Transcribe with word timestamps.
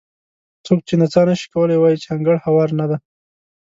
څوک 0.65 0.79
چې 0.87 0.93
نڅا 0.99 1.21
نه 1.29 1.35
شي 1.39 1.47
کولی 1.53 1.77
وایي 1.79 1.97
چې 2.01 2.07
انګړ 2.15 2.35
هوار 2.45 2.69
نه 2.79 2.85
دی. 2.89 2.97